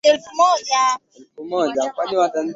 [0.09, 2.41] Iwaondolee maovu.